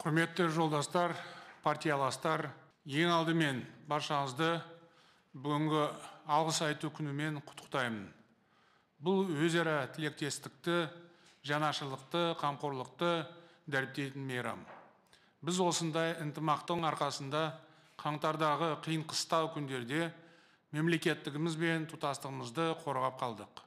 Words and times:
құрметті 0.00 0.46
жолдастар 0.48 1.12
партияластар 1.60 2.46
ең 2.88 3.10
алдымен 3.12 3.58
баршаңызды 3.90 4.48
бүгінгі 5.36 5.82
алғыс 6.24 6.62
айту 6.64 6.88
күнімен 6.96 7.36
құттықтаймын. 7.44 8.06
Бұл 9.04 9.28
өзара 9.44 9.84
тілектестікті 9.92 10.78
жанашырлықты 11.44 12.24
қамқорлықты 12.40 13.12
дәріптейтін 13.68 14.24
мейрам. 14.24 14.64
Біз 15.44 15.60
осындай 15.60 16.16
ынтымақтың 16.24 16.88
арқасында 16.94 17.44
қаңтардағы 18.00 18.72
қиын 18.80 19.04
қыстау 19.04 19.52
күндерде 19.52 20.06
мемлекеттігіміз 20.72 21.60
бен 21.60 21.84
тұтастығымызды 21.92 22.72
қорғап 22.86 23.20
қалдық. 23.20 23.66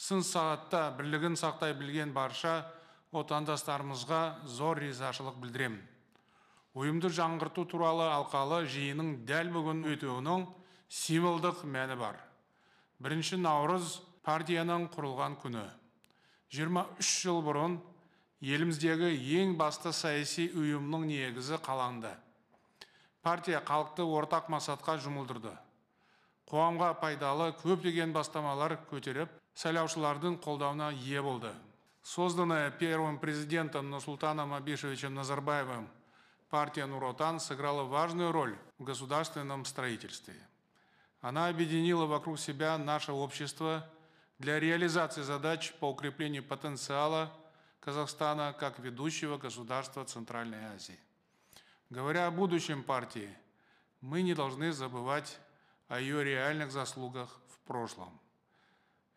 Сын 0.00 0.24
сағатта 0.24 0.88
бірлігін 0.96 1.36
сақтай 1.36 1.76
білген 1.76 2.16
барша 2.16 2.62
отандастарымызға 3.12 4.22
зор 4.48 4.80
ризашылық 4.82 5.40
білдіремін 5.42 5.82
ұйымды 6.72 7.10
жаңғырту 7.12 7.66
туралы 7.68 8.06
алқалы 8.08 8.62
жиынның 8.72 9.12
дәл 9.28 9.50
бүгін 9.52 9.82
өтуінің 9.92 10.44
символдық 10.88 11.64
мәні 11.68 11.98
бар. 12.00 12.16
Бірінші 13.02 13.36
наурыз 13.42 13.98
партияның 14.24 14.88
құрылған 14.94 15.36
күні. 15.42 15.64
23 16.56 17.02
жыл 17.08 17.42
бұрын 17.44 17.76
еліміздегі 18.40 19.10
ең 19.40 19.56
басты 19.60 19.92
саяси 19.92 20.48
ұйымның 20.56 21.04
негізі 21.10 21.60
қаланды. 21.66 22.12
Партия 23.22 23.60
халықты 23.60 24.06
ортақ 24.08 24.48
мақсатқа 24.52 24.96
жұмылдырды. 25.04 25.52
Қоғамға 26.48 26.88
пайдалы 27.00 27.50
көптеген 27.60 28.16
бастамалар 28.16 28.78
көтеріп 28.90 29.36
сайлаушылардың 29.60 30.40
қолдауына 30.42 30.90
ие 31.04 31.22
болды. 31.22 31.52
Созданная 32.02 32.70
первым 32.70 33.18
президентом 33.18 33.90
Нурсултаном 33.90 34.52
Абишевичем 34.54 35.14
Назарбаевым 35.14 35.88
партия 36.50 36.84
Нуротан 36.86 37.40
сыграла 37.40 37.84
важную 37.84 38.30
роль 38.30 38.58
в 38.78 38.84
государственном 38.84 39.64
строительстве. 39.64 40.36
Она 41.22 41.48
объединила 41.48 42.04
вокруг 42.04 42.38
себя 42.38 42.76
наше 42.76 43.12
общество 43.12 43.88
для 44.38 44.58
реализации 44.60 45.22
задач 45.22 45.72
по 45.80 45.88
укреплению 45.90 46.42
потенциала 46.42 47.32
Казахстана 47.80 48.52
как 48.52 48.78
ведущего 48.80 49.38
государства 49.38 50.04
Центральной 50.04 50.64
Азии. 50.74 50.98
Говоря 51.90 52.26
о 52.26 52.30
будущем 52.30 52.82
партии, 52.82 53.30
мы 54.00 54.22
не 54.22 54.34
должны 54.34 54.72
забывать 54.72 55.38
о 55.88 56.00
ее 56.00 56.24
реальных 56.24 56.72
заслугах 56.72 57.40
в 57.48 57.58
прошлом. 57.66 58.18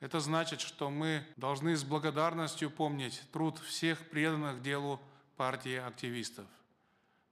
Это 0.04 0.20
значит, 0.20 0.60
что 0.60 0.90
мы 0.90 1.26
должны 1.36 1.76
с 1.76 1.84
благодарностью 1.84 2.70
помнить 2.70 3.22
труд 3.32 3.58
всех 3.58 4.08
преданных 4.08 4.62
делу 4.62 5.00
партии 5.36 5.76
активистов. 5.76 6.46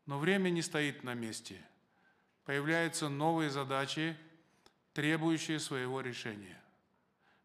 Но 0.06 0.19
время 0.19 0.51
не 0.51 0.62
стоит 0.62 1.03
на 1.03 1.14
месте. 1.14 1.61
Появляются 2.45 3.09
новые 3.09 3.51
задачи, 3.51 4.17
требующие 4.92 5.61
своего 5.61 6.01
решения. 6.01 6.61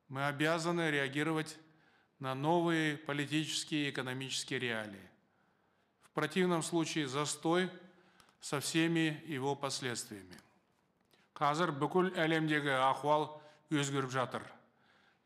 Мы 0.10 0.28
обязаны 0.28 0.92
реагировать 0.92 1.58
на 2.20 2.36
новые 2.36 2.98
политические 2.98 3.88
и 3.88 3.90
экономические 3.90 4.60
реалии. 4.60 5.10
В 6.02 6.10
противном 6.12 6.64
случае 6.64 7.08
застой 7.08 7.70
со 8.40 8.60
всеми 8.60 9.24
его 9.26 9.56
последствиями. 9.56 10.38
Қазір 11.34 11.72
бүкіл 11.74 12.12
әлемдегі 12.14 12.76
ахуал 12.78 13.42
өзгеріп 13.74 14.12
жатыр 14.14 14.44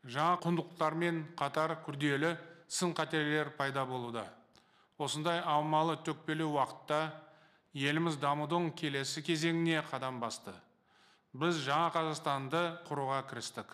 Жаңа 0.03 0.39
құндылықтармен 0.43 1.21
қатар 1.39 1.77
күрделі 1.85 2.35
сын 2.67 2.93
қатерлер 2.95 3.53
пайда 3.57 3.85
болуда. 3.85 4.25
Осындай 4.97 5.39
аумалы 5.39 5.95
төкпелі 6.05 6.45
уақытта 6.51 7.13
еліміз 7.73 8.19
дамудың 8.21 8.71
келесі 8.77 9.23
кезеңіне 9.25 9.81
қадам 9.89 10.19
басты. 10.21 10.53
Біз 11.33 11.63
жаңа 11.65 11.89
қазақстанды 11.95 12.61
құруға 12.87 13.23
кірістік. 13.29 13.71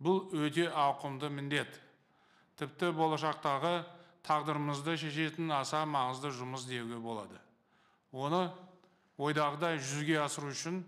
Бұл 0.00 0.30
өте 0.32 0.70
ауқымды 0.70 1.28
міндет. 1.32 1.80
Тіпті 2.56 2.92
болашақтағы 2.96 3.82
тағдырымызды 4.24 4.96
шешетін 5.00 5.52
аса 5.52 5.84
маңызды 5.84 6.32
жұмыс 6.32 6.64
деуге 6.68 6.96
болады. 7.00 7.36
Оны 8.12 8.46
ойдағыдай 9.20 9.80
жүзеге 9.80 10.22
асыру 10.24 10.52
үшін 10.54 10.80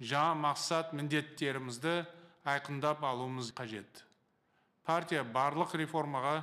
жаңа 0.00 0.36
мақсат 0.42 0.92
міндеттерімізді 0.96 2.02
айқындап 2.44 3.02
алуымыз 3.04 3.52
қажет. 3.56 4.04
Партия 4.88 5.20
барлық 5.20 5.74
реформаға 5.76 6.38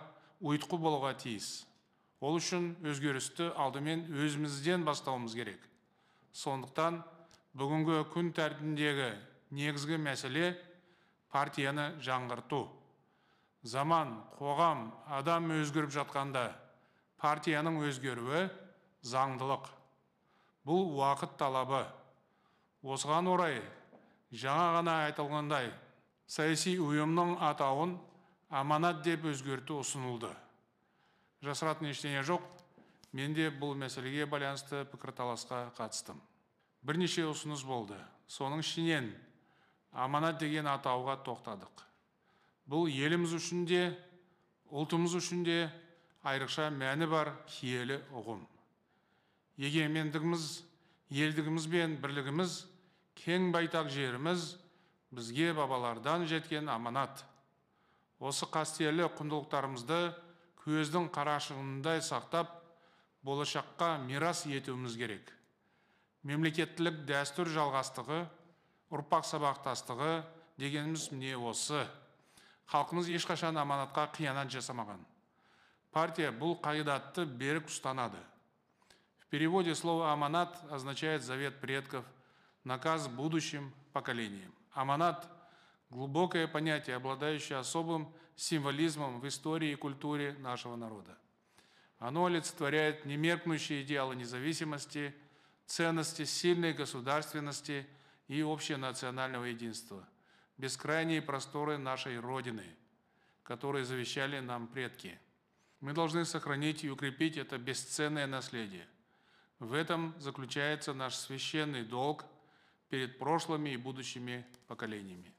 ұйытқы 0.45 0.77
болуға 0.77 1.15
тиіс. 1.17 1.65
Ол 2.21 2.37
үшін 2.37 2.75
өзгерісті 2.85 3.49
алдымен 3.57 4.05
өзімізден 4.13 4.85
бастауымыз 4.85 5.33
керек. 5.33 5.59
Сондықтан 6.35 7.01
бүгінгі 7.57 8.03
күн 8.13 8.29
тәртібіндегі 8.37 9.09
негізгі 9.55 9.97
мәселе 9.97 10.53
партияны 11.33 11.95
жаңғырту. 12.05 12.67
Заман 13.65 14.13
қоғам 14.37 14.91
адам 15.09 15.49
өзгеріп 15.57 15.95
жатқанда 15.97 16.51
партияның 17.21 17.81
өзгеруі 17.87 18.45
заңдылық. 19.01 19.71
Бұл 20.65 20.91
уақыт 20.99 21.33
талабы. 21.39 21.85
Осыған 22.85 23.29
орай 23.31 23.63
жаңа 24.29 24.75
ғана 24.77 24.99
айтылғандай 25.07 25.71
саяси 26.29 26.75
ұйымның 26.81 27.39
атауын 27.49 27.95
аманат 28.49 29.03
деп 29.03 29.25
өзгерту 29.25 29.79
ұсынылды. 29.81 30.29
Жасыратын 31.45 31.89
ештеңе 31.91 32.23
жоқ. 32.25 32.43
Мен 33.15 33.33
де 33.33 33.47
бұл 33.49 33.77
мәселеге 33.79 34.25
байланысты 34.27 34.83
пікірталасқа 34.91 35.69
қатыстым. 35.77 36.19
Бірнеше 36.83 37.23
ұсыныс 37.29 37.63
болды. 37.63 37.95
Соның 38.27 38.59
ішінен 38.59 39.13
аманат 39.93 40.39
деген 40.41 40.67
атауға 40.67 41.21
тоқтадық. 41.23 41.85
Бұл 42.67 42.89
еліміз 42.91 43.37
үшін 43.37 43.63
де 43.69 43.81
ұлтымыз 44.73 45.15
үшін 45.15 45.45
де 45.47 45.57
айрықша 46.25 46.67
мәні 46.73 47.07
бар 47.07 47.31
киелі 47.47 48.01
ұғым. 48.11 48.41
Егемендігіміз 49.61 50.49
елдігіміз 51.13 51.67
бен 51.71 51.95
бірлігіміз 52.01 52.57
кең 53.21 53.51
байтақ 53.55 53.91
жеріміз 53.93 54.55
бізге 55.15 55.53
бабалардан 55.53 56.25
жеткен 56.27 56.67
аманат. 56.69 57.23
Осы 58.19 58.47
қастерлі 58.47 59.09
құндылықтарымызды 59.17 59.99
көздің 60.63 61.09
қарашығындай 61.13 62.01
сақтап 62.01 62.53
болашаққа 63.25 63.97
мирас 64.05 64.45
етуіміз 64.45 64.95
керек. 64.97 65.31
Мемлекеттілік 66.25 67.03
дәстүр 67.05 67.51
жалғастығы 67.53 68.23
ұрпақ 68.93 69.27
сабақтастығы 69.29 70.13
дегеніміз 70.61 71.09
міне 71.11 71.35
осы. 71.37 71.83
Халқымыз 72.71 73.11
ешқашан 73.13 73.59
аманатқа 73.61 74.07
қиянат 74.15 74.49
жасамаған. 74.53 75.03
Партия 75.93 76.31
бұл 76.31 76.57
қағидатты 76.61 77.25
берік 77.25 77.69
ұстанады. 77.69 78.17
В 79.19 79.27
переводе 79.29 79.75
слово 79.75 80.11
аманат 80.11 80.57
означает 80.71 81.23
завет 81.23 81.59
предков 81.61 82.05
наказ 82.63 83.07
будущим 83.07 83.73
поколениям. 83.93 84.51
Аманат 84.73 85.27
глубокое 85.95 86.45
понятие, 86.45 86.97
обладающее 86.97 87.57
особым 87.57 88.13
символизмом 88.35 89.21
в 89.21 89.27
истории 89.29 89.71
и 89.71 89.75
культуре 89.75 90.33
нашего 90.39 90.75
народа. 90.75 91.17
Оно 91.99 92.25
олицетворяет 92.25 93.05
немеркнущие 93.05 93.81
идеалы 93.81 94.17
независимости, 94.17 95.15
ценности 95.65 96.25
сильной 96.25 96.73
государственности 96.73 97.87
и 98.27 98.41
общенационального 98.41 99.45
единства, 99.45 100.05
бескрайние 100.57 101.21
просторы 101.21 101.77
нашей 101.77 102.19
Родины, 102.19 102.65
которые 103.43 103.85
завещали 103.85 104.41
нам 104.41 104.67
предки. 104.67 105.17
Мы 105.79 105.93
должны 105.93 106.25
сохранить 106.25 106.83
и 106.83 106.89
укрепить 106.89 107.37
это 107.37 107.57
бесценное 107.57 108.27
наследие. 108.27 108.85
В 109.59 109.73
этом 109.73 110.13
заключается 110.19 110.93
наш 110.93 111.15
священный 111.15 111.85
долг 111.85 112.25
перед 112.89 113.17
прошлыми 113.17 113.69
и 113.69 113.77
будущими 113.77 114.45
поколениями 114.67 115.35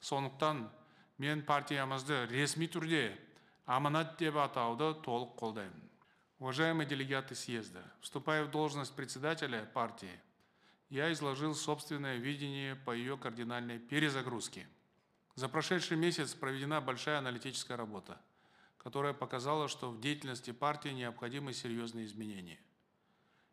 сондықтан 0.00 0.70
мен 1.18 1.42
партиямызды 1.42 2.26
ресми 2.30 2.66
түрде 2.66 3.16
аманат 3.66 4.16
деп 4.18 4.36
атауды 4.36 4.92
толық 5.02 5.36
қолдаймын. 5.40 5.90
Уважаемые 6.38 6.86
делегаты 6.86 7.34
съезда 7.34 7.82
вступая 8.00 8.44
в 8.44 8.50
должность 8.50 8.94
председателя 8.94 9.64
партии 9.74 10.20
я 10.90 11.12
изложил 11.12 11.54
собственное 11.54 12.16
видение 12.16 12.76
по 12.76 12.90
ее 12.92 13.16
кардинальной 13.16 13.78
перезагрузке. 13.78 14.68
За 15.34 15.48
прошедший 15.48 15.96
месяц 15.96 16.34
проведена 16.34 16.80
большая 16.80 17.18
аналитическая 17.18 17.76
работа 17.76 18.18
которая 18.86 19.14
показала 19.14 19.66
что 19.66 19.90
в 19.90 20.00
деятельности 20.00 20.52
партии 20.52 20.90
необходимы 20.90 21.52
серьезные 21.52 22.06
изменения. 22.06 22.60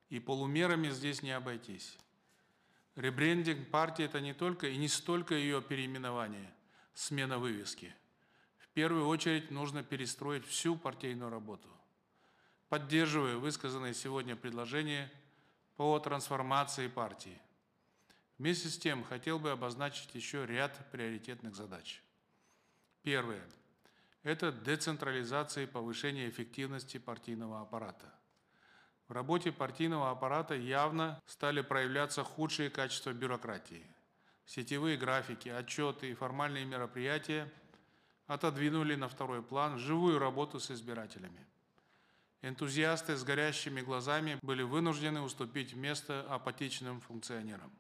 И 0.10 0.19
полумерами 0.19 0.92
здесь 0.92 1.24
не 1.24 1.31
обойтись 1.31 1.98
Ребрендинг 2.95 3.69
партии– 3.72 4.06
это 4.06 4.22
не 4.22 4.34
только 4.34 4.68
и 4.68 4.78
не 4.78 4.88
столько 4.88 5.34
ее 5.34 5.62
переименование, 5.62 6.54
смена 6.94 7.40
вывески. 7.40 7.95
В 8.60 8.68
первую 8.69 9.07
очередь 9.07 9.51
нужно 9.51 9.84
перестроить 9.84 10.45
всю 10.45 10.75
партийную 10.75 11.31
работу. 11.31 11.69
поддерживаю 12.74 13.40
высказанные 13.40 13.94
сегодня 13.94 14.36
предложения 14.36 15.12
по 15.75 16.00
трансформации 16.00 16.88
партии. 16.88 17.40
Вместе 18.40 18.68
с 18.68 18.80
тем 18.80 19.04
хотел 19.04 19.38
бы 19.38 19.51
обозначить 19.51 20.16
еще 20.16 20.48
ряд 20.48 20.90
приоритетных 20.92 21.56
задач. 21.56 22.01
Первое– 23.04 23.48
это 24.24 24.51
децентрализация 24.51 25.66
и 25.66 25.68
повышение 25.68 26.28
эффективности 26.28 26.98
партийного 26.98 27.62
аппарата. 27.62 28.12
В 29.07 29.11
работе 29.11 29.51
партийного 29.51 30.11
аппарата 30.11 30.55
явно 30.55 31.21
стали 31.25 31.61
проявляться 31.61 32.23
худшие 32.23 32.69
качества 32.69 33.11
бюрократии. 33.11 33.85
Сетевые 34.45 34.97
графики, 34.97 35.50
отчеты 35.50 36.09
и 36.09 36.13
формальные 36.13 36.65
мероприятия 36.65 37.51
отодвинули 38.27 38.95
на 38.95 39.09
второй 39.09 39.41
план 39.41 39.77
живую 39.77 40.19
работу 40.19 40.59
с 40.59 40.71
избирателями. 40.71 41.45
Энтузиасты 42.41 43.15
с 43.15 43.23
горящими 43.23 43.81
глазами 43.81 44.38
были 44.41 44.63
вынуждены 44.63 45.21
уступить 45.21 45.75
место 45.75 46.25
апатичным 46.29 46.99
функционерам. 46.99 47.71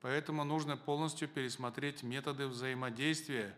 Поэтому 0.00 0.42
нужно 0.42 0.76
полностью 0.76 1.28
пересмотреть 1.28 2.02
методы 2.02 2.48
взаимодействия 2.48 3.56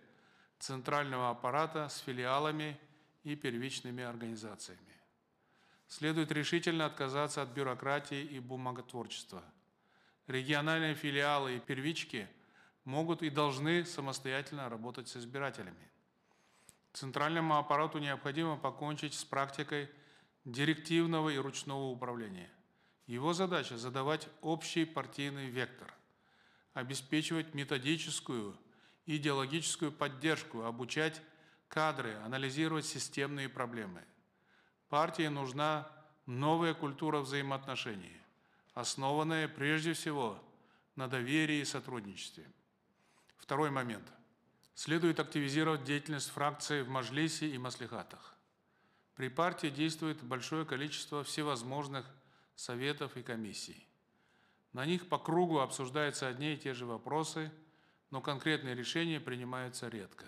центрального 0.58 1.30
аппарата 1.30 1.88
с 1.88 1.98
филиалами 1.98 2.78
и 3.22 3.34
первичными 3.34 4.04
организациями. 4.04 4.93
Следует 5.96 6.32
решительно 6.32 6.86
отказаться 6.86 7.40
от 7.40 7.50
бюрократии 7.50 8.20
и 8.20 8.40
бумаготворчества. 8.40 9.44
Региональные 10.26 10.96
филиалы 10.96 11.54
и 11.54 11.60
первички 11.60 12.26
могут 12.84 13.22
и 13.22 13.30
должны 13.30 13.84
самостоятельно 13.84 14.68
работать 14.68 15.06
с 15.06 15.16
избирателями. 15.16 15.88
Центральному 16.94 17.58
аппарату 17.58 17.98
необходимо 17.98 18.56
покончить 18.56 19.14
с 19.14 19.24
практикой 19.24 19.88
директивного 20.44 21.28
и 21.28 21.36
ручного 21.36 21.84
управления. 21.84 22.50
Его 23.06 23.32
задача– 23.32 23.76
задавать 23.78 24.28
общий 24.40 24.84
партийный 24.84 25.46
вектор, 25.48 25.94
обеспечивать 26.72 27.54
методическую 27.54 28.58
идеологическую 29.06 29.92
поддержку, 29.92 30.62
обучать 30.62 31.22
кадры, 31.68 32.14
анализировать 32.24 32.84
системные 32.84 33.48
проблемы. 33.48 34.02
Партии 34.88 35.28
нужна 35.28 35.88
новая 36.26 36.74
культура 36.74 37.20
взаимоотношений, 37.20 38.16
основанная 38.74 39.48
прежде 39.48 39.92
всего 39.92 40.38
на 40.96 41.08
доверии 41.08 41.60
и 41.60 41.64
сотрудничестве. 41.64 42.44
Второй 43.36 43.70
момент. 43.70 44.06
Следует 44.74 45.20
активизировать 45.20 45.84
деятельность 45.84 46.30
фракции 46.30 46.82
в 46.82 46.88
Мажлисе 46.88 47.48
и 47.48 47.58
Маслихатах. 47.58 48.34
При 49.14 49.28
партии 49.28 49.68
действует 49.68 50.22
большое 50.22 50.64
количество 50.64 51.22
всевозможных 51.22 52.04
советов 52.56 53.16
и 53.16 53.22
комиссий. 53.22 53.86
На 54.72 54.84
них 54.84 55.08
по 55.08 55.18
кругу 55.18 55.60
обсуждаются 55.60 56.26
одни 56.26 56.54
и 56.54 56.56
те 56.56 56.74
же 56.74 56.86
вопросы– 56.86 57.52
но 58.14 58.20
конкретные 58.20 58.76
решения 58.76 59.18
принимаются 59.18 59.88
редко. 59.88 60.26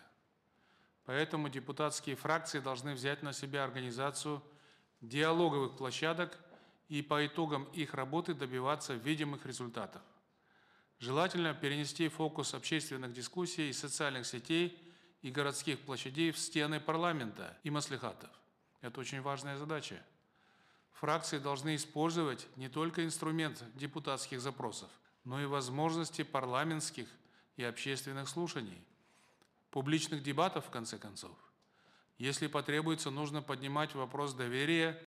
Поэтому 1.06 1.48
депутатские 1.48 2.16
фракции 2.16 2.58
должны 2.58 2.92
взять 2.92 3.22
на 3.22 3.32
себя 3.32 3.62
организацию 3.64 4.42
диалоговых 5.00 5.76
площадок 5.76 6.36
и 6.88 7.00
по 7.00 7.24
итогам 7.24 7.64
их 7.72 7.94
работы 7.94 8.34
добиваться 8.34 8.94
видимых 8.94 9.46
результатов. 9.46 10.02
Желательно 10.98 11.54
перенести 11.54 12.08
фокус 12.08 12.54
общественных 12.54 13.12
дискуссий 13.12 13.70
из 13.70 13.78
социальных 13.78 14.26
сетей 14.26 14.76
и 15.22 15.30
городских 15.30 15.78
площадей 15.80 16.32
в 16.32 16.38
стены 16.38 16.80
парламента 16.80 17.56
и 17.62 17.70
маслихатов. 17.70 18.30
Это 18.80 19.00
очень 19.00 19.20
важная 19.20 19.56
задача. 19.56 20.02
Фракции 20.92 21.38
должны 21.38 21.76
использовать 21.76 22.48
не 22.56 22.68
только 22.68 23.04
инструмент 23.04 23.62
депутатских 23.74 24.40
запросов, 24.40 24.90
но 25.24 25.40
и 25.40 25.46
возможности 25.46 26.22
парламентских 26.22 27.06
и 27.56 27.62
общественных 27.62 28.28
слушаний, 28.28 28.82
публичных 29.76 30.23
дебатов, 30.23 30.64
в 30.64 30.70
конце 30.70 30.96
концов. 30.96 31.37
Если 32.17 32.46
потребуется, 32.46 33.11
нужно 33.11 33.43
поднимать 33.43 33.94
вопрос 33.94 34.32
доверия 34.32 34.99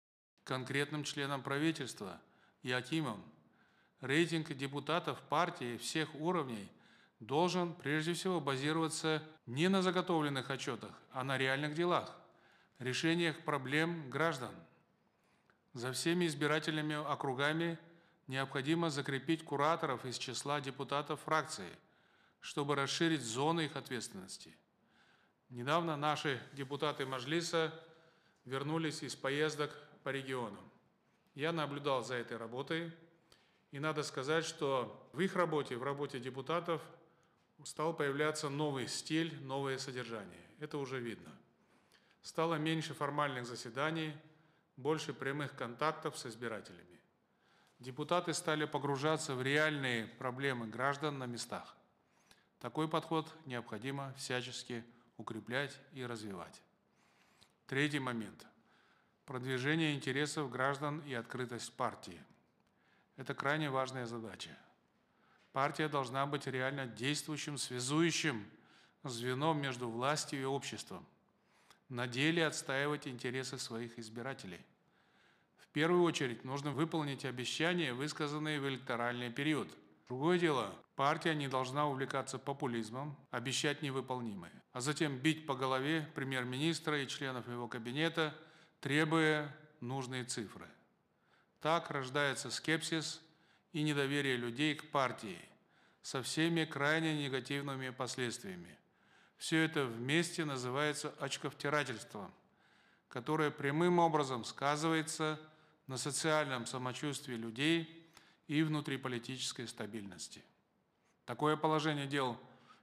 конкретным 0.44 1.04
членам 1.04 1.42
правительства 1.42 2.22
и 2.62 2.72
акимам. 2.72 3.20
Рейтинг 4.00 4.54
депутатов 4.54 5.20
партии 5.24 5.78
всех 5.78 6.14
уровней 6.14 6.70
должен 7.20 7.74
прежде 7.74 8.14
всего 8.14 8.40
базироваться 8.40 9.24
не 9.48 9.70
на 9.70 9.82
заготовленных 9.82 10.52
отчетах, 10.52 10.92
а 11.12 11.24
на 11.24 11.40
реальных 11.40 11.74
делах, 11.74 12.16
решениях 12.78 13.44
проблем 13.46 14.08
граждан. 14.12 14.54
За 15.74 15.94
всеми 15.94 16.28
избирательными 16.28 16.94
округами 16.94 17.80
необходимо 18.28 18.92
закрепить 18.92 19.44
кураторов 19.44 20.06
из 20.06 20.20
числа 20.20 20.62
депутатов 20.62 21.22
фракции– 21.22 21.72
чтобы 22.42 22.76
расширить 22.76 23.22
зоны 23.22 23.66
их 23.66 23.76
ответственности. 23.76 24.56
Недавно 25.50 25.98
наши 25.98 26.42
депутаты 26.54 27.06
Мажлиса 27.06 27.74
вернулись 28.46 29.04
из 29.04 29.16
поездок 29.16 29.76
по 30.04 30.10
регионам. 30.10 30.70
Я 31.36 31.52
наблюдал 31.52 32.04
за 32.04 32.16
этой 32.16 32.38
работой, 32.38 32.92
и 33.72 33.80
надо 33.80 34.04
сказать, 34.04 34.46
что 34.46 35.10
в 35.14 35.20
их 35.20 35.36
работе, 35.36 35.76
в 35.76 35.84
работе 35.84 36.20
депутатов 36.20 36.82
стал 37.64 37.94
появляться 37.94 38.50
новый 38.50 38.88
стиль, 38.88 39.36
новое 39.44 39.78
содержание. 39.78 40.46
Это 40.60 40.78
уже 40.78 41.00
видно. 41.00 41.32
Стало 42.22 42.56
меньше 42.56 42.94
формальных 42.94 43.46
заседаний, 43.46 44.14
больше 44.76 45.14
прямых 45.14 45.56
контактов 45.56 46.18
с 46.18 46.26
избирателями. 46.26 47.00
Депутаты 47.80 48.34
стали 48.34 48.66
погружаться 48.66 49.36
в 49.36 49.42
реальные 49.42 50.08
проблемы 50.08 50.68
граждан 50.68 51.18
на 51.18 51.26
местах. 51.26 51.76
Такой 52.60 52.90
подход 52.90 53.34
необходимо 53.46 54.14
всячески 54.18 54.84
укреплять 55.18 55.80
и 55.94 56.06
развивать. 56.06 56.62
Третий 57.68 58.00
момент. 58.00 58.46
Продвижение 59.26 59.96
интересов 59.96 60.52
граждан 60.52 61.00
и 61.02 61.14
открытость 61.14 61.72
партии. 61.74 62.22
Это 63.16 63.34
крайне 63.34 63.70
важная 63.70 64.06
задача. 64.06 64.58
Партия 65.54 65.88
должна 65.88 66.26
быть 66.26 66.48
реально 66.48 66.86
действующим, 66.86 67.58
связующим 67.58 68.46
звеном 69.04 69.62
между 69.62 69.90
властью 69.90 70.42
и 70.42 70.46
обществом. 70.46 71.06
На 71.88 72.08
деле 72.08 72.46
отстаивать 72.46 73.08
интересы 73.08 73.58
своих 73.58 73.98
избирателей. 73.98 74.60
В 75.58 75.68
первую 75.70 76.04
очередь 76.04 76.44
нужно 76.44 76.72
выполнить 76.72 77.24
обещания, 77.24 77.94
высказанные 77.94 78.60
в 78.60 78.68
электоральный 78.68 79.32
период– 79.32 79.70
Другое 80.10 80.40
дело, 80.40 80.74
партия 80.96 81.36
не 81.36 81.48
должна 81.48 81.88
увлекаться 81.88 82.40
популизмом, 82.40 83.16
обещать 83.30 83.84
невыполнимое, 83.84 84.52
а 84.74 84.82
затем 84.82 85.20
бить 85.20 85.46
по 85.46 85.54
голове 85.54 86.10
премьер-министра 86.16 87.00
и 87.00 87.08
членов 87.08 87.48
его 87.48 87.68
кабинета, 87.68 88.36
требуя 88.80 89.56
нужные 89.82 90.24
цифры. 90.24 90.68
Так 91.62 91.92
рождается 91.92 92.50
скепсис 92.50 93.22
и 93.72 93.84
недоверие 93.84 94.36
людей 94.36 94.74
к 94.74 94.90
партии 94.90 95.40
со 96.02 96.24
всеми 96.24 96.66
крайне 96.66 97.24
негативными 97.24 97.92
последствиями. 97.92 98.76
Все 99.38 99.64
это 99.64 99.86
вместе 99.86 100.44
называется 100.44 101.14
очковтирательством, 101.20 102.34
которое 103.10 103.52
прямым 103.52 104.00
образом 104.00 104.44
сказывается 104.44 105.40
на 105.86 105.98
социальном 105.98 106.66
самочувствии 106.66 107.36
людей– 107.36 107.96
и 108.50 108.64
внутриполитической 108.64 109.68
стабильности. 109.68 110.44
Такое 111.26 111.56
положение 111.56 112.08
дел, 112.08 112.36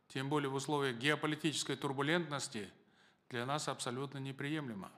тем 0.07 0.29
более 0.29 0.49
в 0.49 0.55
условиях 0.55 0.97
геополитической 0.97 1.75
турбулентности, 1.75 2.71
для 3.29 3.45
нас 3.45 3.67
абсолютно 3.67 4.19
неприемлемо. 4.19 4.93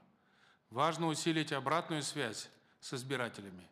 Важно 0.69 1.07
усилить 1.07 1.53
обратную 1.53 2.03
связь 2.03 2.51
с 2.81 2.93
избирателями, 2.93 3.67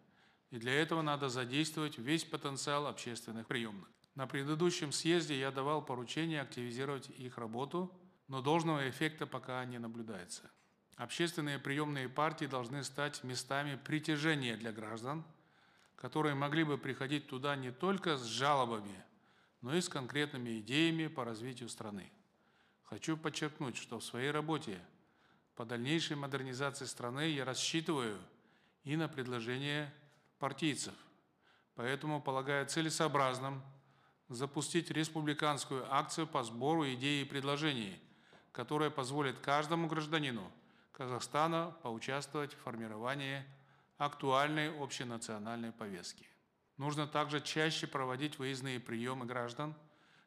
и 0.51 0.57
для 0.57 0.73
этого 0.73 1.03
надо 1.03 1.29
задействовать 1.29 1.99
весь 1.99 2.25
потенциал 2.25 2.87
общественных 2.87 3.47
приемных. 3.47 3.91
На 4.15 4.27
предыдущем 4.27 4.91
съезде 4.91 5.39
я 5.39 5.51
давал 5.51 5.85
поручение 5.85 6.41
активизировать 6.41 7.11
их 7.11 7.37
работу, 7.37 7.95
но 8.27 8.41
должного 8.41 8.89
эффекта 8.89 9.27
пока 9.27 9.63
не 9.67 9.79
наблюдается. 9.79 10.51
Общественные 10.97 11.59
приемные 11.59 12.09
партии 12.09 12.47
должны 12.47 12.83
стать 12.83 13.23
местами 13.23 13.79
притяжения 13.85 14.57
для 14.57 14.73
граждан– 14.73 15.27
которые 15.97 16.35
могли 16.35 16.63
бы 16.63 16.79
приходить 16.79 17.27
туда 17.27 17.57
не 17.57 17.73
только 17.73 18.17
с 18.17 18.25
жалобами, 18.25 19.05
но 19.63 19.75
и 19.75 19.81
с 19.81 19.89
конкретными 19.89 20.61
идеями 20.61 21.07
по 21.07 21.25
развитию 21.25 21.69
страны. 21.69 22.13
Хочу 22.85 23.17
подчеркнуть, 23.17 23.77
что 23.77 23.99
в 23.99 24.05
своей 24.05 24.31
работе 24.31 24.79
по 25.57 25.65
дальнейшей 25.65 26.17
модернизации 26.17 26.85
страны 26.85 27.31
я 27.31 27.45
рассчитываю 27.45 28.19
и 28.85 28.95
на 28.95 29.09
предложения 29.09 29.93
партийцев. 30.39 30.95
Поэтому 31.75 32.23
полагаю 32.23 32.67
целесообразным 32.67 33.63
запустить 34.29 34.91
республиканскую 34.91 35.93
акцию 35.93 36.27
по 36.27 36.43
сбору 36.43 36.87
идей 36.87 37.23
и 37.23 37.29
предложений, 37.29 37.99
которая 38.53 38.91
позволит 38.91 39.39
каждому 39.39 39.89
гражданину, 39.89 40.51
Казахстана 40.93 41.77
поучаствовать 41.83 42.55
в 42.55 42.59
формировании 42.59 43.45
актуальной 43.99 44.71
общенациональной 44.83 45.73
повестки. 45.73 46.27
Нужно 46.77 47.07
также 47.07 47.41
чаще 47.41 47.87
проводить 47.87 48.39
выездные 48.39 48.79
приемы 48.79 49.25
граждан, 49.25 49.75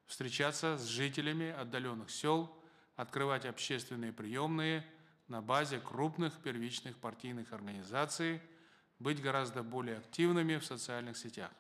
встречаться 0.07 0.77
с 0.77 0.85
жителями 0.85 1.51
отдаленных 1.51 2.09
сел, 2.09 2.51
открывать 2.95 3.45
общественные 3.45 4.11
приемные 4.11 4.85
на 5.27 5.41
базе 5.41 5.79
крупных 5.79 6.33
первичных 6.41 6.97
партийных 6.97 7.53
организаций, 7.53 8.41
быть 8.97 9.21
гораздо 9.21 9.61
более 9.61 9.97
активными 9.97 10.57
в 10.57 10.65
социальных 10.65 11.15
сетях. 11.17 11.51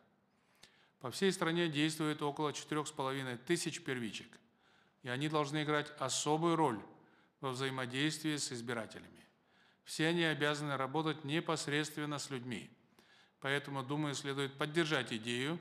По 0.99 1.11
всей 1.11 1.31
стране 1.31 1.69
действует 1.69 2.21
около 2.21 2.49
4,5 2.49 3.37
тысяч 3.45 3.81
первичек, 3.83 4.27
и 5.03 5.09
они 5.09 5.29
должны 5.29 5.63
играть 5.63 5.93
особую 5.99 6.55
роль 6.55 6.81
во 7.39 7.51
взаимодействии 7.51 8.35
с 8.35 8.51
избирателями. 8.51 9.25
Все 9.89 10.09
они 10.09 10.23
обязаны 10.23 10.77
работать 10.77 11.23
непосредственно 11.23 12.19
с 12.19 12.29
людьми. 12.29 12.69
Поэтому, 13.39 13.81
думаю, 13.81 14.13
следует 14.13 14.55
поддержать 14.55 15.11
идею 15.11 15.57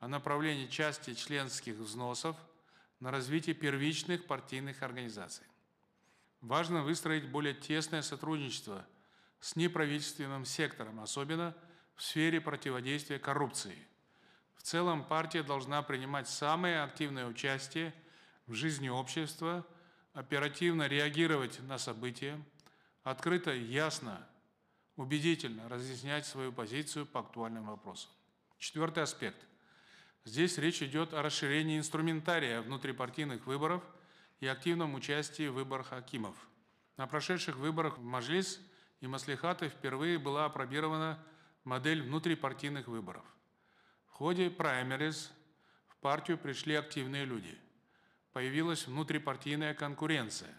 о 0.00 0.08
направлении 0.08 0.66
части 0.66 1.12
членских 1.12 1.74
взносов 1.74 2.38
на 3.00 3.10
развитие 3.10 3.54
первичных 3.54 4.24
партийных 4.24 4.82
организаций. 4.82 5.44
Важно 6.40 6.84
выстроить 6.84 7.28
более 7.28 7.52
тесное 7.52 8.00
сотрудничество 8.00 8.86
с 9.40 9.56
неправительственным 9.56 10.46
сектором, 10.46 10.98
особенно 11.00 11.54
в 11.96 12.02
сфере 12.02 12.40
противодействия 12.40 13.18
коррупции– 13.18 13.76
в 14.56 14.62
целом 14.62 15.04
партия 15.04 15.42
должна 15.42 15.82
принимать 15.82 16.28
самое 16.28 16.82
активное 16.82 17.26
участие 17.26 17.94
в 18.46 18.54
жизни 18.54 18.88
общества, 18.88 19.64
оперативно 20.14 20.88
реагировать 20.88 21.60
на 21.60 21.76
события, 21.78 22.42
открыто, 23.06 23.52
ясно, 23.52 24.26
убедительно 24.96 25.68
разъяснять 25.68 26.26
свою 26.26 26.52
позицию 26.52 27.06
по 27.06 27.20
актуальным 27.20 27.66
вопросам. 27.66 28.10
Четвертый 28.58 29.04
аспект. 29.04 29.46
Здесь 30.24 30.58
речь 30.58 30.82
идет 30.82 31.14
о 31.14 31.22
расширении 31.22 31.78
инструментария 31.78 32.60
внутрипартийных 32.62 33.46
выборов 33.46 33.84
и 34.40 34.48
активном 34.48 34.96
участии 34.96 35.46
в 35.46 35.54
выборах 35.54 35.92
акимов. 35.92 36.34
На 36.96 37.06
прошедших 37.06 37.54
выборах 37.54 37.98
в 37.98 38.02
Мажилис 38.02 38.60
и 39.00 39.06
Маслихаты 39.06 39.68
впервые 39.68 40.18
была 40.18 40.46
опробирована 40.46 41.24
модель 41.62 42.02
внутрипартийных 42.02 42.88
выборов. 42.88 43.24
В 44.08 44.14
ходе 44.14 44.50
праймериз 44.50 45.30
в 45.86 45.96
партию 45.98 46.38
пришли 46.38 46.74
активные 46.74 47.24
люди. 47.24 47.56
Появилась 48.32 48.88
внутрипартийная 48.88 49.74
конкуренция. 49.74 50.52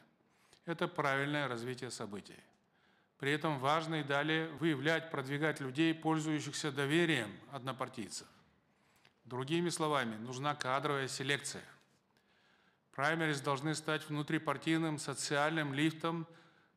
Это 0.68 0.88
правильное 0.88 1.48
развитие 1.48 1.90
событий. 1.90 2.38
При 3.18 3.32
этом 3.32 3.58
важно 3.58 4.02
и 4.02 4.04
далее 4.04 4.48
выявлять, 4.60 5.10
продвигать 5.10 5.60
людей, 5.60 5.96
пользующихся 5.96 6.72
доверием 6.72 7.32
однопартийцев. 7.52 8.28
Другими 9.26 9.70
словами, 9.70 10.16
нужна 10.18 10.54
кадровая 10.54 11.08
селекция. 11.08 11.64
Праймерис 12.92 13.42
должны 13.42 13.74
стать 13.74 14.08
внутрипартийным 14.08 15.00
социальным 15.00 15.74
лифтом 15.74 16.28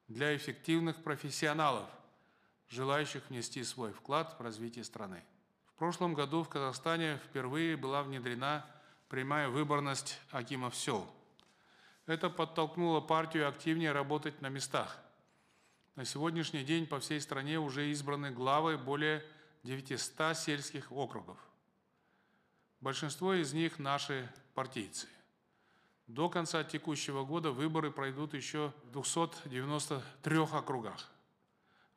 для 0.09 0.35
эффективных 0.35 1.03
профессионалов, 1.03 1.91
желающих 2.71 3.29
внести 3.29 3.63
свой 3.63 3.93
вклад 3.93 4.35
в 4.39 4.43
развитие 4.43 4.85
страны 4.85 5.23
прошлом 5.81 6.13
году 6.13 6.43
в 6.43 6.49
Казахстане 6.51 7.19
впервые 7.25 7.75
была 7.75 8.03
внедрена 8.03 8.67
прямая 9.09 9.49
выборность 9.49 10.21
акимов 10.31 10.77
сел. 10.77 11.11
Это 12.11 12.29
подтолкнуло 12.29 13.01
партию 13.01 13.49
активнее 13.49 13.93
работать 13.93 14.43
на 14.43 14.49
местах. 14.49 14.99
На 15.95 16.05
сегодняшний 16.05 16.65
день 16.65 16.89
по 16.89 16.99
всей 16.99 17.21
стране 17.21 17.61
уже 17.61 17.89
избраны 17.93 18.33
главы 18.33 18.77
более 18.77 19.25
900 19.63 20.37
сельских 20.37 20.91
округов. 20.91 21.39
Большинство 22.81 23.35
из 23.35 23.53
них 23.53 23.79
наши 23.79 24.29
партийцы. 24.55 25.07
До 26.09 26.29
конца 26.29 26.65
текущего 26.65 27.25
года 27.25 27.53
выборы 27.53 27.93
пройдут 27.93 28.35
еще 28.35 28.73
в 28.87 28.91
293 28.91 30.39
округах. 30.39 31.09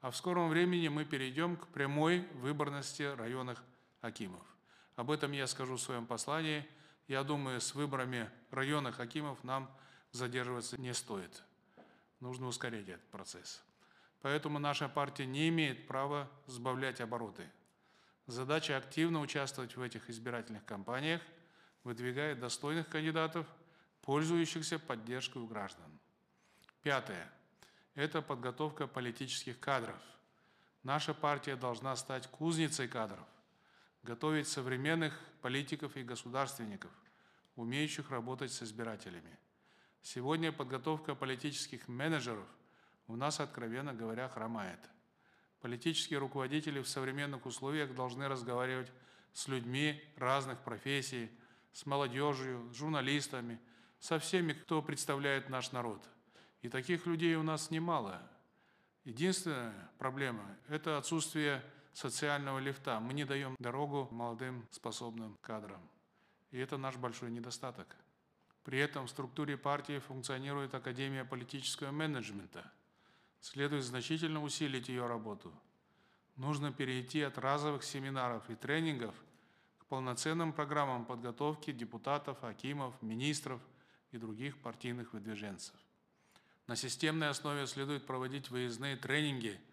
А 0.02 0.12
в 0.12 0.16
скором 0.16 0.48
времени 0.50 0.90
мы 0.90 1.06
перейдем 1.06 1.58
к 1.58 1.66
прямой 1.70 2.28
выборности 2.36 3.02
районных 3.02 3.64
Акимов. 4.02 4.46
Об 4.96 5.10
этом 5.10 5.32
я 5.32 5.48
скажу 5.48 5.78
в 5.78 5.82
своем 5.82 6.06
послании. 6.06 6.68
Я 7.08 7.24
думаю, 7.24 7.60
с 7.60 7.74
выборами 7.74 8.30
районных 8.52 9.00
Акимов 9.00 9.44
нам 9.44 9.76
задерживаться 10.14 10.80
не 10.80 10.94
стоит. 10.94 11.44
Нужно 12.22 12.48
ускорить 12.48 12.88
этот 12.88 13.06
процесс. 13.10 13.62
Поэтому 14.22 14.58
наша 14.58 14.88
партия 14.88 15.26
не 15.26 15.50
имеет 15.50 15.86
права 15.86 16.32
сбавлять 16.48 17.02
обороты. 17.02 17.46
Задача 18.26 18.78
активно 18.78 19.20
участвовать 19.20 19.76
в 19.76 19.82
этих 19.82 20.10
избирательных 20.10 20.64
кампаниях, 20.64 21.22
выдвигая 21.84 22.34
достойных 22.34 22.88
кандидатов, 22.88 23.46
пользующихся 24.02 24.80
поддержкой 24.80 25.40
у 25.40 25.48
граждан. 25.48 26.00
Пятое. 26.82 27.30
Это 27.96 28.22
подготовка 28.22 28.88
политических 28.88 29.60
кадров. 29.60 30.00
Наша 30.84 31.14
партия 31.14 31.58
должна 31.58 31.94
стать 31.98 32.28
кузницей 32.28 32.88
кадров 32.88 33.28
готовить 34.04 34.48
современных 34.48 35.18
политиков 35.42 35.96
и 35.96 36.04
государственников, 36.04 36.92
умеющих 37.56 38.12
работать 38.12 38.52
с 38.52 38.62
избирателями. 38.62 39.38
Сегодня 40.04 40.52
подготовка 40.52 41.16
политических 41.16 41.88
менеджеров 41.88 42.46
у 43.08 43.16
нас, 43.16 43.40
откровенно 43.40 43.94
говоря, 43.94 44.28
хромает. 44.28 44.80
Политические 45.62 46.20
руководители 46.20 46.82
в 46.82 46.90
современных 46.90 47.46
условиях 47.46 47.96
должны 47.96 48.28
разговаривать 48.28 48.92
с 49.32 49.48
людьми 49.48 50.04
разных 50.18 50.60
профессий, 50.60 51.32
с 51.72 51.86
молодежью, 51.86 52.70
с 52.74 52.76
журналистами, 52.76 53.62
со 54.00 54.20
всеми, 54.20 54.52
кто 54.52 54.82
представляет 54.82 55.50
наш 55.50 55.72
народ. 55.72 56.06
И 56.62 56.68
таких 56.68 57.06
людей 57.06 57.36
у 57.36 57.44
нас 57.44 57.72
немало. 57.72 58.22
Единственная 59.06 59.90
проблема– 59.98 60.46
это 60.68 60.98
отсутствие 60.98 61.64
социального 61.94 62.60
лифта. 62.60 63.00
Мы 63.00 63.14
не 63.14 63.24
даем 63.24 63.56
дорогу 63.58 64.10
молодым 64.12 64.68
способным 64.70 65.38
кадрам. 65.40 65.82
И 66.52 66.58
это 66.58 66.78
наш 66.78 66.98
большой 66.98 67.32
недостаток. 67.32 67.96
При 68.64 68.80
этом 68.80 69.08
в 69.08 69.10
структуре 69.10 69.58
партии 69.58 70.00
функционирует 70.00 70.74
Академия 70.74 71.26
политического 71.26 71.92
менеджмента. 71.92 72.72
Следует 73.42 73.84
значительно 73.84 74.42
усилить 74.42 74.88
ее 74.88 75.06
работу. 75.06 75.54
Нужно 76.38 76.72
перейти 76.72 77.22
от 77.22 77.38
разовых 77.38 77.84
семинаров 77.84 78.50
и 78.50 78.56
тренингов 78.56 79.16
к 79.80 79.86
полноценным 79.86 80.54
программам 80.54 81.06
подготовки 81.06 81.72
депутатов, 81.72 82.44
акимов, 82.44 82.94
министров 83.02 83.62
и 84.12 84.18
других 84.18 84.58
партийных 84.60 85.14
выдвиженцев. 85.14 85.76
На 86.68 86.76
системной 86.76 87.30
основе 87.30 87.68
следует 87.68 88.06
проводить 88.06 88.50
выездные 88.50 88.96
тренинги– 88.96 89.60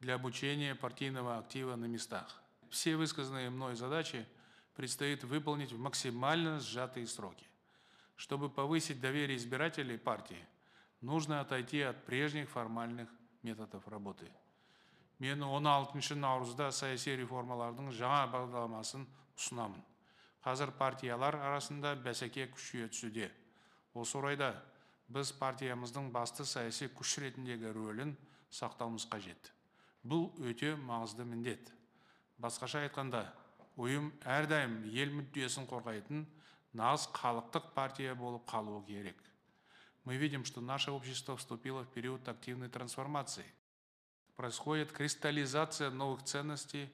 для 0.00 0.14
обучения 0.14 0.74
партийного 0.74 1.38
актива 1.38 1.76
на 1.76 1.86
местах. 1.86 2.40
Все 2.70 2.96
высказанные 2.96 3.50
мной 3.50 3.74
задачи 3.74 4.26
предстоит 4.76 5.24
выполнить 5.24 5.72
в 5.72 5.78
максимально 5.78 6.60
сжатые 6.60 7.06
сроки. 7.06 7.47
Чтобы 8.18 8.50
повысить 8.50 9.00
доверие 9.00 9.38
избирателей 9.38 9.96
партии, 9.96 10.44
нужно 11.00 11.40
отойти 11.40 11.80
от 11.80 12.04
прежних 12.04 12.50
формальных 12.50 13.08
методов 13.42 13.86
работы. 13.88 14.30
Мен 15.18 15.40
16 15.40 16.18
наурызда 16.18 16.70
саяси 16.70 17.14
реформалардың 17.16 17.88
жаңа 17.94 18.26
бағдарламасын 18.34 19.06
ұсынамын. 19.38 19.80
Қазір 20.44 20.74
партиялар 20.78 21.38
арасында 21.38 21.94
бәсеке 21.96 22.50
күшейе 22.52 22.90
түсуде. 22.92 23.30
Осы 23.94 24.18
орайда 24.18 24.52
біз 25.08 25.32
партиямыздың 25.40 26.10
басты 26.12 26.44
саяси 26.44 26.90
күш 26.92 27.16
ретіндегі 27.22 27.72
рөлін 27.72 28.12
сақтауымыз 28.52 29.08
қажет 29.08 29.54
бұл 30.08 30.28
өте 30.46 30.74
маңызды 30.76 31.24
міндет 31.26 31.72
басқаша 32.40 32.84
айтқанда 32.86 33.24
ұйым 33.80 34.12
әрдайым 34.24 34.76
ел 34.94 35.10
мүддесін 35.16 35.66
қорғайтын 35.70 36.22
нағыз 36.74 37.08
халықтық 37.12 37.74
партия 37.74 38.14
болып 38.14 38.44
қалуы 38.48 38.84
керек. 38.86 39.16
Мы 40.04 40.16
видим 40.16 40.44
что 40.44 40.60
наше 40.60 40.90
общество 40.90 41.36
вступило 41.36 41.84
в 41.84 41.88
период 41.88 42.28
активной 42.28 42.68
трансформации. 42.68 43.44
Происходит 44.36 44.92
кристаллизация 44.92 45.90
новых 45.90 46.22
ценностей 46.24 46.90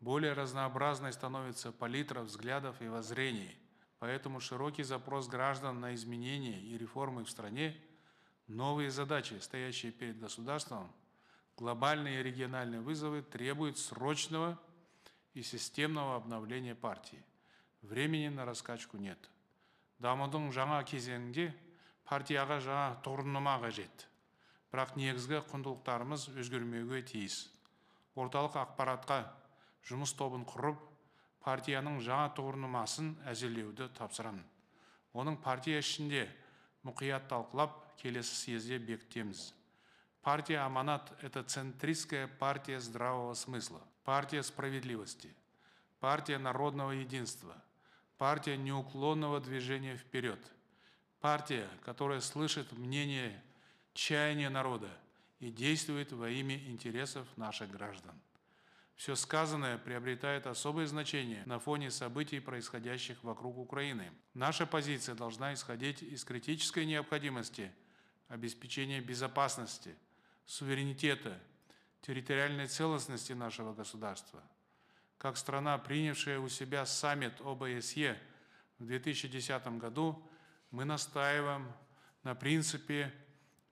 более 0.00 0.32
разнообразной 0.32 1.12
становится 1.12 1.72
палитра 1.72 2.20
взглядов 2.20 2.80
и 2.82 2.88
воззрений. 2.88 3.58
Поэтому 3.98 4.40
широкий 4.40 4.82
запрос 4.82 5.28
граждан 5.28 5.80
на 5.80 5.94
изменения 5.94 6.60
и 6.60 6.76
реформы 6.76 7.24
в 7.24 7.30
стране 7.30 7.76
новые 8.46 8.90
задачи 8.90 9.34
стоящие 9.40 9.92
перед 9.92 10.20
государством 10.20 10.92
Глобальные 11.56 12.18
и 12.18 12.22
региональные 12.22 12.80
вызовы 12.80 13.22
требуют 13.22 13.78
срочного 13.78 14.60
и 15.34 15.42
системного 15.42 16.16
обновления 16.16 16.74
партии. 16.74 17.22
Времени 17.84 18.32
на 18.32 18.48
раскачку 18.48 18.96
нет. 18.96 19.30
Дамудың 20.00 20.48
жаңа 20.56 20.80
кезеңінде 20.88 21.52
партияға 22.08 22.58
жаңа 22.64 22.98
тұғырнама 23.04 23.60
қажет. 23.62 24.08
бірақ 24.74 24.96
негізгі 24.98 25.38
құндылықтарымыз 25.52 26.32
өзгермеуге 26.34 27.04
тиіс 27.06 27.34
орталық 28.18 28.56
ақпаратқа 28.58 29.20
жұмыс 29.86 30.10
тобын 30.18 30.42
құрып 30.50 30.80
партияның 31.46 32.00
жаңа 32.02 32.32
тұғырнамасын 32.34 33.12
әзірлеуді 33.30 33.86
тапсырамын 33.94 34.42
оның 35.14 35.38
партия 35.44 35.78
ішінде 35.78 36.24
мұқият 36.88 37.28
талқылап 37.30 37.76
келесі 38.02 38.34
съезде 38.40 38.80
бекітеміз 38.82 39.44
партия 40.26 40.64
аманат 40.64 41.12
это 41.22 41.44
центристская 41.44 42.26
партия 42.26 42.80
здравого 42.80 43.34
смысла 43.34 43.80
партия 44.02 44.42
справедливости 44.42 45.30
партия 46.00 46.38
народного 46.38 46.98
единства 46.98 47.54
партия 48.18 48.56
неуклонного 48.56 49.40
движения 49.40 49.96
вперед 49.96 50.40
партия 51.20 51.68
которая 51.82 52.20
слышит 52.20 52.72
мнение 52.72 53.42
чаяния 53.92 54.50
народа 54.50 54.90
и 55.40 55.50
действует 55.50 56.12
во 56.12 56.28
имя 56.28 56.56
интересов 56.56 57.26
наших 57.36 57.70
граждан 57.70 58.14
все 58.96 59.16
сказанное 59.16 59.76
приобретает 59.76 60.46
особое 60.46 60.86
значение 60.86 61.42
на 61.46 61.58
фоне 61.58 61.90
событий, 61.90 62.40
происходящих 62.40 63.22
вокруг 63.24 63.58
Украины. 63.58 64.12
Наша 64.34 64.66
позиция 64.66 65.14
должна 65.14 65.54
исходить 65.54 66.02
из 66.02 66.24
критической 66.24 66.86
необходимости 66.86 67.72
обеспечения 68.28 69.00
безопасности, 69.00 69.96
суверенитета, 70.46 71.38
территориальной 72.02 72.68
целостности 72.68 73.32
нашего 73.32 73.74
государства. 73.74 74.42
Как 75.18 75.36
страна, 75.36 75.78
принявшая 75.78 76.38
у 76.38 76.48
себя 76.48 76.86
саммит 76.86 77.40
ОБСЕ 77.40 78.18
в 78.78 78.86
2010 78.86 79.66
году, 79.78 80.22
мы 80.70 80.84
настаиваем 80.84 81.72
на 82.22 82.34
принципе 82.34 83.12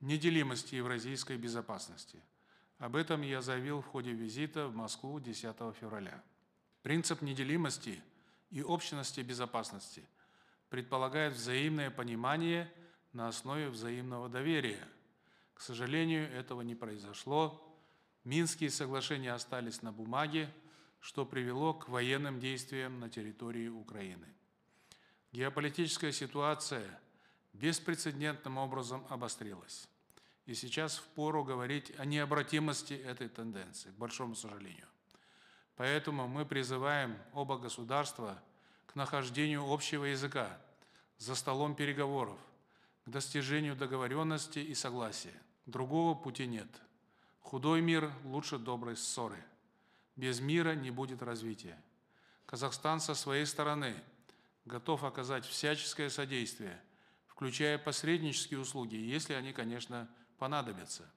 неделимости 0.00 0.76
евразийской 0.76 1.36
безопасности– 1.36 2.22
об 2.82 2.96
этом 2.96 3.22
я 3.22 3.40
заявил 3.42 3.80
в 3.80 3.86
ходе 3.86 4.10
визита 4.10 4.66
в 4.66 4.74
Москву 4.74 5.20
10 5.20 5.54
февраля. 5.80 6.20
Принцип 6.82 7.22
неделимости 7.22 8.02
и 8.50 8.60
общности 8.60 9.20
безопасности 9.20 10.04
предполагает 10.68 11.34
взаимное 11.34 11.92
понимание 11.92 12.68
на 13.12 13.28
основе 13.28 13.68
взаимного 13.68 14.28
доверия. 14.28 14.80
К 15.54 15.60
сожалению, 15.60 16.28
этого 16.32 16.62
не 16.62 16.74
произошло. 16.74 17.72
Минские 18.24 18.70
соглашения 18.70 19.32
остались 19.32 19.82
на 19.82 19.92
бумаге, 19.92 20.52
что 21.02 21.26
привело 21.26 21.74
к 21.74 21.88
военным 21.88 22.38
действиям 22.38 23.00
на 23.00 23.10
территории 23.10 23.66
Украины. 23.66 24.26
Геополитическая 25.32 26.12
ситуация 26.12 27.00
беспрецедентным 27.52 28.56
образом 28.56 29.04
обострилась. 29.10 29.88
И 30.46 30.54
сейчас 30.54 30.98
впору 30.98 31.42
говорить 31.42 31.92
о 31.98 32.04
необратимости 32.04 32.94
этой 32.94 33.28
тенденции, 33.28 33.90
к 33.90 33.94
большому 33.94 34.36
сожалению. 34.36 34.86
Поэтому 35.74 36.28
мы 36.28 36.46
призываем 36.46 37.18
оба 37.32 37.58
государства 37.58 38.40
к 38.86 38.94
нахождению 38.94 39.68
общего 39.68 40.04
языка 40.04 40.56
за 41.18 41.34
столом 41.34 41.74
переговоров, 41.74 42.38
к 43.04 43.10
достижению 43.10 43.74
договоренности 43.74 44.60
и 44.60 44.74
согласия. 44.74 45.34
Другого 45.66 46.14
пути 46.14 46.46
нет. 46.46 46.68
Худой 47.40 47.80
мир 47.80 48.12
лучше 48.24 48.58
доброй 48.58 48.96
ссоры. 48.96 49.44
Без 50.16 50.40
мира 50.40 50.74
не 50.74 50.90
будет 50.90 51.22
развития. 51.22 51.82
Казахстан 52.46 53.00
со 53.00 53.14
своей 53.14 53.46
стороны 53.46 53.94
готов 54.64 55.04
оказать 55.04 55.44
всяческое 55.44 56.10
содействие, 56.10 56.80
включая 57.26 57.78
посреднические 57.78 58.60
услуги, 58.60 58.96
если 58.96 59.32
они, 59.32 59.52
конечно, 59.52 60.08
понадобятся. 60.38 61.10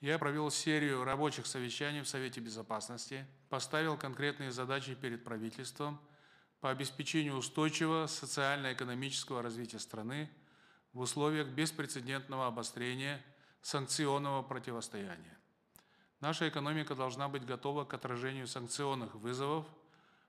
Я 0.00 0.18
провел 0.18 0.50
серию 0.50 1.04
рабочих 1.04 1.46
совещаний 1.46 2.02
в 2.02 2.08
Совете 2.08 2.40
Безопасности, 2.40 3.26
поставил 3.48 3.96
конкретные 3.96 4.50
задачи 4.50 4.94
перед 4.94 5.24
правительством 5.24 6.00
по 6.60 6.70
обеспечению 6.70 7.36
устойчивого 7.36 8.08
социально-экономического 8.08 9.42
развития 9.42 9.78
страны 9.78 10.28
в 10.92 11.00
условиях 11.00 11.48
беспрецедентного 11.48 12.46
обострения 12.46 13.24
санкционного 13.62 14.42
противостояния. 14.42 15.38
Наша 16.21 16.49
экономика 16.49 16.95
должна 16.95 17.29
быть 17.29 17.45
готова 17.45 17.85
к 17.85 17.93
отражению 17.93 18.47
санкционных 18.47 19.15
вызовов, 19.15 19.65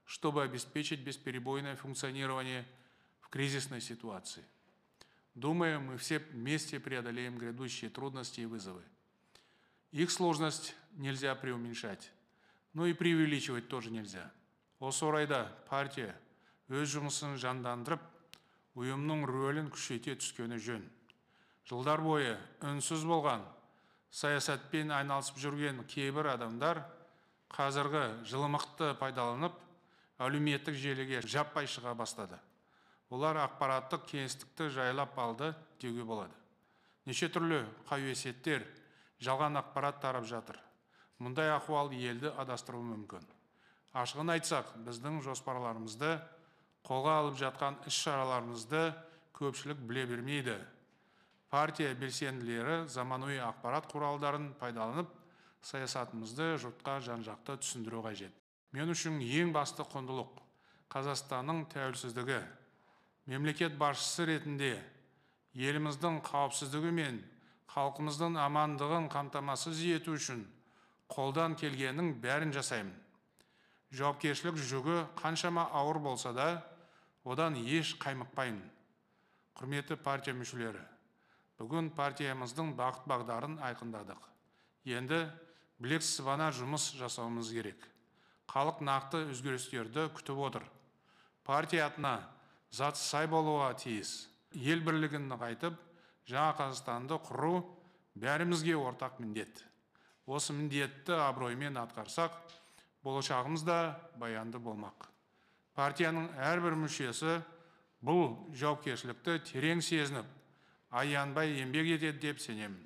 чтобы 0.05 0.43
обеспечить 0.43 1.01
бесперебойное 1.01 1.77
функционирование 1.77 2.67
в 3.21 3.29
кризисной 3.29 3.81
ситуации. 3.81 4.45
Думаю, 5.35 5.81
мы 5.81 5.97
все 5.99 6.19
вместе 6.19 6.81
преодолеем 6.81 7.39
грядущие 7.39 7.91
трудности 7.91 8.41
и 8.41 8.47
вызовы. 8.47 8.83
Их 9.93 10.11
сложность 10.11 10.75
нельзя 10.93 11.35
преуменьшать, 11.35 12.11
но 12.75 12.87
и 12.87 12.93
преувеличивать 12.93 13.69
тоже 13.69 13.91
нельзя. 13.91 14.33
Осы 14.79 15.05
орайда 15.05 15.57
партия 15.69 16.15
өз 16.69 16.93
жұмысын 16.93 17.39
жандандырып, 17.41 18.03
ұйымның 18.77 19.25
рөлін 19.27 19.71
күшейте 19.73 20.15
түскені 20.21 20.59
жөн. 20.61 20.85
Жылдар 21.67 22.03
бойы 22.05 22.37
үнсіз 22.63 23.03
болған 23.09 23.43
саясатпен 24.14 24.94
айналысып 24.94 25.40
жүрген 25.42 25.82
кейбір 25.90 26.30
адамдар 26.36 26.84
қазіргі 27.54 28.04
жылымықты 28.30 28.94
пайдаланып, 29.00 29.56
әлеуметтік 30.22 30.78
желіге 30.78 31.22
жаппай 31.26 31.66
шыға 31.70 31.96
бастады. 31.98 32.38
Олар 33.14 33.40
ақпараттық 33.44 34.06
кеңістікті 34.10 34.70
жайлап 34.74 35.18
алды 35.20 35.52
деуге 35.82 36.06
болады. 36.06 36.34
Неше 37.06 37.30
түрлі 37.30 37.64
қауесеттер 37.90 38.66
жалған 39.22 39.60
ақпарат 39.60 40.00
тарап 40.02 40.26
жатыр. 40.30 40.58
Мұндай 41.22 41.52
ахуал 41.54 41.92
елді 41.94 42.32
адастыруы 42.38 42.84
мүмкін. 42.86 43.26
Ашығын 43.94 44.34
айтсақ 44.34 44.74
біздің 44.86 45.22
жоспарларымызды 45.26 46.16
қолға 46.88 47.20
алып 47.22 47.38
жатқан 47.42 47.78
іс 47.88 47.98
шараларымызды 48.06 48.86
көпшілік 49.38 49.84
біле 49.86 50.06
бермейді. 50.10 50.58
Партия 51.54 51.94
белсенділері 51.94 52.88
заманауи 52.90 53.36
ақпарат 53.46 53.86
құралдарын 53.92 54.48
пайдаланып 54.58 55.10
саясатымызды 55.62 56.56
жұртқа 56.64 56.96
жан 57.06 57.22
жақты 57.22 57.60
түсіндіру 57.62 58.00
қажет. 58.02 58.32
Мен 58.74 58.90
үшін 58.90 59.20
ең 59.22 59.52
басты 59.54 59.86
құндылық 59.86 60.40
қазақстанның 60.90 61.68
тәуелсіздігі. 61.70 62.40
Мемлекет 63.30 63.78
басшысы 63.78 64.26
ретінде 64.32 64.72
еліміздің 65.54 66.24
қауіпсіздігі 66.26 66.94
мен 66.98 67.20
халқымыздың 67.76 68.40
амандығын 68.42 69.06
қамтамасыз 69.14 69.84
ету 69.94 70.18
үшін 70.18 70.42
қолдан 71.14 71.54
келгеннің 71.60 72.16
бәрін 72.24 72.56
жасаймын. 72.56 72.96
Жауапкершілік 73.94 74.58
жүгі 74.58 74.98
қаншама 75.22 75.68
ауыр 75.70 76.02
болса 76.02 76.34
да 76.34 76.50
одан 77.24 77.62
еш 77.62 77.94
қаймықпаймын. 78.02 78.66
Құрметті 79.54 80.02
партия 80.02 80.34
мүшелері 80.34 80.82
бүгін 81.64 81.94
партиямыздың 81.96 82.74
бағыт 82.76 83.06
бағдарын 83.08 83.54
айқындадық. 83.64 84.20
Енді 84.84 85.20
білек 85.80 86.04
сыбана 86.04 86.50
жұмыс 86.52 86.90
жасауымыз 87.00 87.54
керек. 87.56 87.80
Халық 88.52 88.82
нақты 88.84 89.22
өзгерістерді 89.32 90.10
күтіп 90.18 90.42
отыр. 90.44 90.66
Партия 91.48 91.86
атына 91.88 92.18
зат 92.68 93.00
сай 93.00 93.30
болуға 93.32 93.72
тиіс. 93.80 94.28
Ел 94.52 94.84
бірлігін 94.84 95.30
нығайтып 95.32 95.80
жаңа 96.28 96.52
қазақстанды 96.60 97.22
құру 97.30 97.64
бәрімізге 98.20 98.76
ортақ 98.76 99.24
міндет. 99.24 99.64
Осы 100.28 100.52
міндетті 100.52 101.16
абыроймен 101.30 101.80
атқарсақ 101.80 102.36
болашағымыз 103.08 103.64
да 103.64 103.80
баянды 104.20 104.60
болмақ. 104.60 105.08
Партияның 105.80 106.28
әрбір 106.52 106.76
мүшесі 106.84 107.40
бұл 108.04 108.52
жауапкершілікті 108.52 109.40
терең 109.48 109.82
сезініп 109.82 110.43
аянбай 110.94 111.58
еңбек 111.60 111.96
етеді 111.98 112.28
деп 112.28 112.42
сенемін 112.44 112.82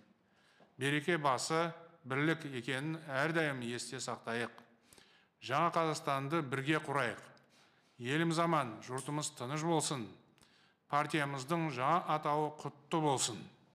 береке 0.78 1.18
басы 1.18 1.72
бірлік 2.08 2.46
екенін 2.56 2.98
әрдайым 3.10 3.64
есте 3.66 4.00
сақтайық. 4.00 4.52
Жаңа 5.44 5.72
қазақстанды 5.76 6.42
бірге 6.46 6.80
құрайық. 6.86 7.20
Еліміз 8.00 8.40
аман 8.40 8.76
жұртымыз 8.86 9.34
тыныш 9.38 9.66
болсын. 9.66 10.06
Партиямыздың 10.92 11.72
жаңа 11.76 12.06
атауы 12.16 12.52
құтты 12.62 13.02
болсын. 13.04 13.40